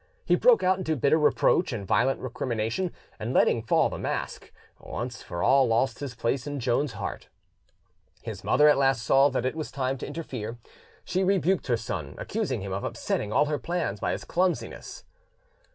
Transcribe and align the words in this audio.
He 0.25 0.33
broke 0.35 0.63
out 0.63 0.79
into 0.79 0.95
bitter 0.95 1.19
reproach 1.19 1.71
and 1.71 1.85
violent 1.85 2.19
recrimination, 2.21 2.91
and, 3.19 3.35
letting 3.35 3.61
fall 3.61 3.87
the 3.87 3.99
mask, 3.99 4.51
once 4.79 5.21
for 5.21 5.43
all 5.43 5.67
lost 5.67 5.99
his 5.99 6.15
place 6.15 6.47
in 6.47 6.59
Joan's 6.59 6.93
heart. 6.93 7.29
His 8.23 8.43
mother 8.43 8.67
at 8.67 8.79
last 8.79 9.03
saw 9.03 9.29
that 9.29 9.45
it 9.45 9.53
was 9.53 9.69
time 9.69 9.99
to 9.99 10.07
interfere: 10.07 10.57
she 11.05 11.23
rebuked 11.23 11.67
her 11.67 11.77
son, 11.77 12.15
accusing 12.17 12.61
him 12.61 12.73
of 12.73 12.83
upsetting 12.83 13.31
all 13.31 13.45
her 13.45 13.59
plans 13.59 13.99
by 13.99 14.11
his 14.11 14.25
clumsiness. 14.25 15.03